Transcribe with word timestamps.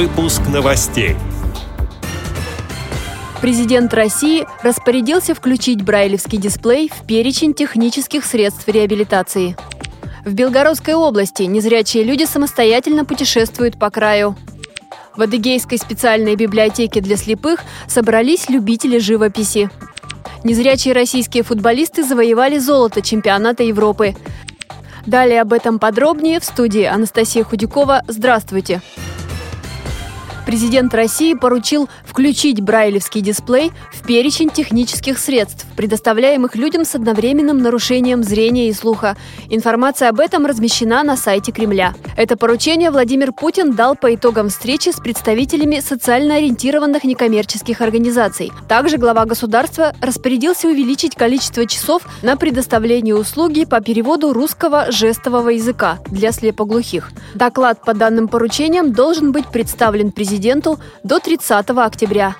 Выпуск 0.00 0.42
новостей. 0.46 1.16
Президент 3.40 3.92
России 3.92 4.46
распорядился 4.62 5.34
включить 5.34 5.82
брайлевский 5.82 6.38
дисплей 6.38 6.88
в 6.88 7.04
перечень 7.04 7.52
технических 7.52 8.24
средств 8.24 8.68
реабилитации. 8.68 9.56
В 10.24 10.34
Белгородской 10.34 10.94
области 10.94 11.42
незрячие 11.42 12.04
люди 12.04 12.26
самостоятельно 12.26 13.04
путешествуют 13.04 13.76
по 13.76 13.90
краю. 13.90 14.36
В 15.16 15.22
Адыгейской 15.22 15.78
специальной 15.78 16.36
библиотеке 16.36 17.00
для 17.00 17.16
слепых 17.16 17.64
собрались 17.88 18.48
любители 18.48 18.98
живописи. 18.98 19.68
Незрячие 20.44 20.94
российские 20.94 21.42
футболисты 21.42 22.04
завоевали 22.04 22.58
золото 22.58 23.02
чемпионата 23.02 23.64
Европы. 23.64 24.14
Далее 25.06 25.40
об 25.40 25.52
этом 25.52 25.80
подробнее 25.80 26.38
в 26.38 26.44
студии 26.44 26.84
Анастасия 26.84 27.42
Худякова. 27.42 28.04
Здравствуйте! 28.06 28.80
Президент 30.48 30.94
России 30.94 31.34
поручил 31.34 31.90
включить 32.06 32.62
брайлевский 32.62 33.20
дисплей 33.20 33.70
в 33.92 34.02
перечень 34.06 34.48
технических 34.48 35.18
средств, 35.18 35.66
предоставляемых 35.76 36.56
людям 36.56 36.86
с 36.86 36.94
одновременным 36.94 37.58
нарушением 37.58 38.24
зрения 38.24 38.70
и 38.70 38.72
слуха. 38.72 39.14
Информация 39.50 40.08
об 40.08 40.20
этом 40.20 40.46
размещена 40.46 41.02
на 41.02 41.18
сайте 41.18 41.52
Кремля. 41.52 41.92
Это 42.16 42.38
поручение 42.38 42.90
Владимир 42.90 43.32
Путин 43.32 43.74
дал 43.74 43.94
по 43.94 44.14
итогам 44.14 44.48
встречи 44.48 44.88
с 44.88 44.96
представителями 44.96 45.80
социально 45.80 46.36
ориентированных 46.36 47.04
некоммерческих 47.04 47.82
организаций. 47.82 48.50
Также 48.68 48.96
глава 48.96 49.26
государства 49.26 49.92
распорядился 50.00 50.68
увеличить 50.68 51.14
количество 51.14 51.66
часов 51.66 52.04
на 52.22 52.38
предоставление 52.38 53.14
услуги 53.14 53.66
по 53.66 53.82
переводу 53.82 54.32
русского 54.32 54.90
жестового 54.90 55.50
языка 55.50 55.98
для 56.06 56.32
слепоглухих. 56.32 57.10
Доклад 57.34 57.84
по 57.84 57.92
данным 57.92 58.28
поручениям 58.28 58.94
должен 58.94 59.32
быть 59.32 59.48
представлен 59.48 60.10
президенту 60.10 60.37
президенту 60.38 60.78
до 61.02 61.18
30 61.18 61.70
октября. 61.70 62.36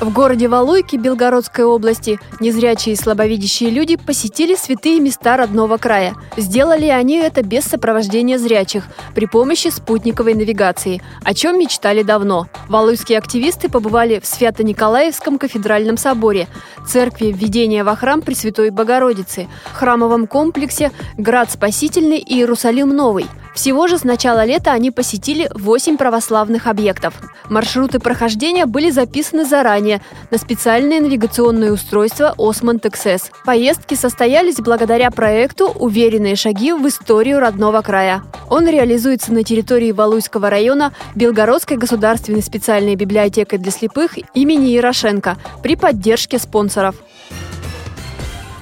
В 0.00 0.12
городе 0.12 0.48
Валуйки 0.48 0.96
Белгородской 0.96 1.64
области 1.64 2.18
незрячие 2.40 2.94
и 2.94 2.96
слабовидящие 2.96 3.70
люди 3.70 3.96
посетили 3.96 4.54
святые 4.54 4.98
места 4.98 5.36
родного 5.36 5.76
края. 5.76 6.14
Сделали 6.36 6.86
они 6.86 7.16
это 7.16 7.42
без 7.42 7.64
сопровождения 7.64 8.38
зрячих, 8.38 8.84
при 9.14 9.26
помощи 9.26 9.68
спутниковой 9.68 10.34
навигации, 10.34 11.02
о 11.22 11.34
чем 11.34 11.58
мечтали 11.58 12.02
давно. 12.02 12.48
Валуйские 12.68 13.18
активисты 13.18 13.68
побывали 13.68 14.20
в 14.20 14.26
Свято-Николаевском 14.26 15.38
кафедральном 15.38 15.98
соборе, 15.98 16.48
церкви 16.86 17.26
введения 17.26 17.84
во 17.84 17.94
храм 17.94 18.22
Пресвятой 18.22 18.70
Богородицы, 18.70 19.48
храмовом 19.74 20.26
комплексе 20.26 20.92
Град 21.18 21.50
Спасительный 21.50 22.18
и 22.18 22.36
Иерусалим 22.36 22.88
Новый– 22.88 23.26
всего 23.54 23.86
же 23.86 23.98
с 23.98 24.04
начала 24.04 24.44
лета 24.44 24.72
они 24.72 24.90
посетили 24.90 25.48
8 25.54 25.96
православных 25.96 26.66
объектов. 26.66 27.14
Маршруты 27.48 28.00
прохождения 28.00 28.66
были 28.66 28.90
записаны 28.90 29.44
заранее 29.44 30.02
на 30.30 30.38
специальное 30.38 31.00
навигационное 31.00 31.72
устройство 31.72 32.34
Osmond 32.36 32.82
XS. 32.82 33.30
Поездки 33.44 33.94
состоялись 33.94 34.56
благодаря 34.56 35.10
проекту 35.10 35.68
«Уверенные 35.68 36.34
шаги 36.34 36.72
в 36.72 36.86
историю 36.88 37.38
родного 37.38 37.80
края». 37.82 38.24
Он 38.50 38.68
реализуется 38.68 39.32
на 39.32 39.44
территории 39.44 39.92
Валуйского 39.92 40.50
района 40.50 40.92
Белгородской 41.14 41.76
государственной 41.76 42.42
специальной 42.42 42.96
библиотекой 42.96 43.58
для 43.58 43.70
слепых 43.70 44.18
имени 44.34 44.70
Ярошенко 44.70 45.36
при 45.62 45.76
поддержке 45.76 46.38
спонсоров. 46.38 46.96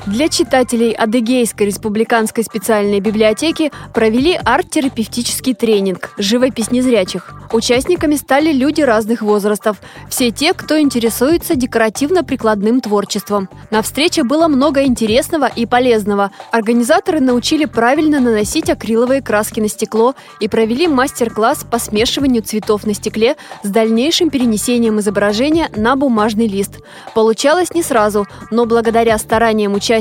Для 0.06 0.28
читателей 0.28 0.90
Адыгейской 0.92 1.68
республиканской 1.68 2.42
специальной 2.42 2.98
библиотеки 2.98 3.70
провели 3.94 4.34
арт-терапевтический 4.34 5.54
тренинг 5.54 6.10
«Живопись 6.18 6.72
незрячих». 6.72 7.32
Участниками 7.52 8.16
стали 8.16 8.50
люди 8.50 8.80
разных 8.80 9.22
возрастов. 9.22 9.76
Все 10.08 10.30
те, 10.30 10.54
кто 10.54 10.80
интересуется 10.80 11.54
декоративно-прикладным 11.54 12.80
творчеством. 12.80 13.48
На 13.70 13.82
встрече 13.82 14.24
было 14.24 14.48
много 14.48 14.84
интересного 14.84 15.44
и 15.44 15.66
полезного. 15.66 16.32
Организаторы 16.50 17.20
научили 17.20 17.66
правильно 17.66 18.20
наносить 18.20 18.70
акриловые 18.70 19.22
краски 19.22 19.60
на 19.60 19.68
стекло 19.68 20.14
и 20.40 20.48
провели 20.48 20.88
мастер-класс 20.88 21.64
по 21.70 21.78
смешиванию 21.78 22.42
цветов 22.42 22.86
на 22.86 22.94
стекле 22.94 23.36
с 23.62 23.68
дальнейшим 23.68 24.30
перенесением 24.30 24.98
изображения 24.98 25.70
на 25.76 25.94
бумажный 25.94 26.48
лист. 26.48 26.80
Получалось 27.14 27.74
не 27.74 27.82
сразу, 27.82 28.26
но 28.50 28.64
благодаря 28.64 29.16
стараниям 29.18 29.74
участников 29.74 29.91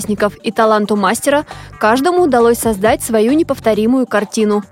и 0.44 0.52
таланту 0.52 0.96
мастера 0.96 1.46
каждому 1.80 2.24
удалось 2.24 2.58
создать 2.60 3.04
свою 3.04 3.34
неповторимую 3.34 4.08
картину. 4.08 4.64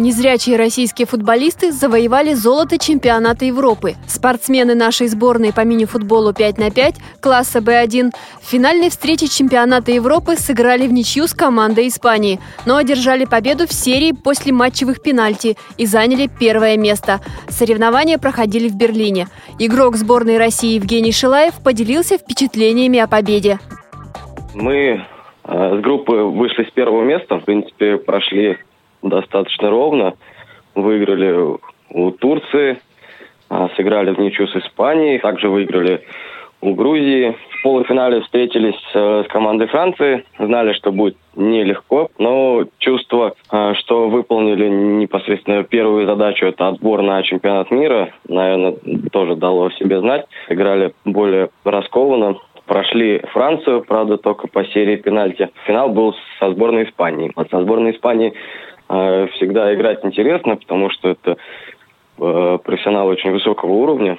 Незрячие 0.00 0.56
российские 0.56 1.06
футболисты 1.06 1.72
завоевали 1.72 2.32
золото 2.32 2.78
чемпионата 2.78 3.44
Европы. 3.44 3.96
Спортсмены 4.06 4.74
нашей 4.74 5.08
сборной 5.08 5.52
по 5.52 5.60
мини-футболу 5.60 6.32
5 6.32 6.56
на 6.56 6.70
5 6.70 6.94
класса 7.20 7.58
B1 7.58 8.10
в 8.40 8.46
финальной 8.46 8.88
встрече 8.88 9.28
чемпионата 9.28 9.92
Европы 9.92 10.36
сыграли 10.36 10.86
в 10.86 10.92
ничью 10.94 11.26
с 11.26 11.34
командой 11.34 11.88
Испании, 11.88 12.40
но 12.64 12.76
одержали 12.76 13.26
победу 13.26 13.66
в 13.66 13.74
серии 13.74 14.12
после 14.12 14.54
матчевых 14.54 15.02
пенальти 15.02 15.58
и 15.76 15.84
заняли 15.84 16.30
первое 16.40 16.78
место. 16.78 17.20
Соревнования 17.50 18.16
проходили 18.16 18.70
в 18.70 18.78
Берлине. 18.78 19.26
Игрок 19.58 19.96
сборной 19.96 20.38
России 20.38 20.76
Евгений 20.76 21.12
Шилаев 21.12 21.62
поделился 21.62 22.16
впечатлениями 22.16 22.98
о 23.00 23.06
победе. 23.06 23.58
Мы 24.54 25.04
э, 25.44 25.78
с 25.78 25.82
группы 25.82 26.14
вышли 26.14 26.64
с 26.64 26.70
первого 26.70 27.04
места. 27.04 27.36
В 27.38 27.44
принципе, 27.44 27.98
прошли 27.98 28.56
достаточно 29.02 29.70
ровно. 29.70 30.14
Выиграли 30.74 31.58
у 31.90 32.10
Турции, 32.12 32.80
а, 33.48 33.68
сыграли 33.76 34.12
в 34.12 34.18
ничью 34.18 34.46
с 34.46 34.56
Испанией, 34.56 35.18
также 35.18 35.48
выиграли 35.48 36.02
у 36.60 36.74
Грузии. 36.74 37.36
В 37.58 37.62
полуфинале 37.62 38.20
встретились 38.22 38.80
э, 38.94 39.24
с 39.26 39.28
командой 39.30 39.66
Франции, 39.66 40.24
знали, 40.38 40.72
что 40.72 40.92
будет 40.92 41.16
нелегко, 41.36 42.08
но 42.18 42.64
чувство, 42.78 43.34
э, 43.52 43.74
что 43.74 44.08
выполнили 44.08 44.68
непосредственно 44.68 45.62
первую 45.64 46.06
задачу, 46.06 46.46
это 46.46 46.68
отбор 46.68 47.02
на 47.02 47.22
чемпионат 47.22 47.70
мира, 47.70 48.12
наверное, 48.28 48.76
тоже 49.12 49.36
дало 49.36 49.70
себе 49.72 50.00
знать. 50.00 50.26
Играли 50.48 50.94
более 51.04 51.50
раскованно, 51.64 52.36
прошли 52.66 53.18
Францию, 53.32 53.82
правда, 53.82 54.16
только 54.16 54.46
по 54.46 54.64
серии 54.64 54.96
пенальти. 54.96 55.50
Финал 55.66 55.90
был 55.90 56.14
со 56.38 56.50
сборной 56.52 56.84
Испании. 56.84 57.32
Со 57.50 57.60
сборной 57.60 57.92
Испании 57.92 58.32
всегда 59.34 59.72
играть 59.74 60.04
интересно, 60.04 60.56
потому 60.56 60.90
что 60.90 61.10
это 61.10 61.36
э, 62.18 62.58
профессионалы 62.64 63.12
очень 63.12 63.30
высокого 63.30 63.70
уровня. 63.70 64.18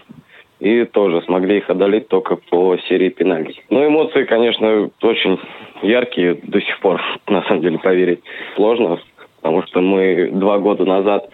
И 0.60 0.86
тоже 0.86 1.24
смогли 1.24 1.58
их 1.58 1.70
одолеть 1.70 2.08
только 2.08 2.36
по 2.36 2.78
серии 2.88 3.10
пенальти. 3.10 3.64
Но 3.70 3.86
эмоции, 3.86 4.26
конечно, 4.26 4.92
очень 5.02 5.40
яркие 5.82 6.36
до 6.36 6.62
сих 6.62 6.80
пор, 6.80 7.02
на 7.28 7.42
самом 7.44 7.62
деле, 7.62 7.80
поверить 7.80 8.22
сложно, 8.56 9.00
потому 9.42 9.64
что 9.64 9.82
мы 9.82 10.30
два 10.32 10.60
года 10.60 10.86
назад 10.86 11.30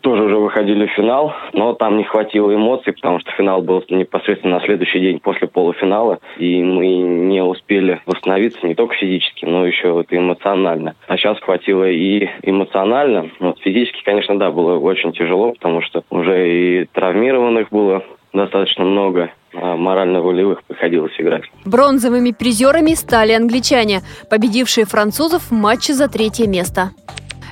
тоже 0.00 0.24
уже 0.24 0.36
выходили 0.36 0.86
в 0.86 0.90
финал, 0.92 1.34
но 1.52 1.74
там 1.74 1.96
не 1.96 2.04
хватило 2.04 2.54
эмоций, 2.54 2.92
потому 2.92 3.20
что 3.20 3.30
финал 3.32 3.62
был 3.62 3.84
непосредственно 3.88 4.58
на 4.58 4.64
следующий 4.64 5.00
день 5.00 5.20
после 5.20 5.48
полуфинала, 5.48 6.18
и 6.38 6.62
мы 6.62 6.86
не 6.86 7.42
успели 7.42 8.00
восстановиться 8.06 8.66
не 8.66 8.74
только 8.74 8.94
физически, 8.94 9.44
но 9.44 9.66
еще 9.66 9.92
вот 9.92 10.06
эмоционально. 10.10 10.94
А 11.06 11.16
сейчас 11.16 11.38
хватило 11.40 11.88
и 11.88 12.28
эмоционально. 12.42 13.30
Вот 13.40 13.58
физически, 13.60 14.02
конечно, 14.04 14.38
да, 14.38 14.50
было 14.50 14.78
очень 14.78 15.12
тяжело, 15.12 15.52
потому 15.52 15.82
что 15.82 16.02
уже 16.10 16.48
и 16.48 16.84
травмированных 16.86 17.70
было 17.70 18.02
достаточно 18.32 18.84
много, 18.84 19.30
а 19.54 19.76
морально-волевых 19.76 20.62
приходилось 20.64 21.12
играть. 21.18 21.44
Бронзовыми 21.64 22.32
призерами 22.32 22.94
стали 22.94 23.32
англичане, 23.32 24.00
победившие 24.30 24.84
французов 24.84 25.50
в 25.50 25.52
матче 25.52 25.94
за 25.94 26.08
третье 26.08 26.46
место. 26.46 26.90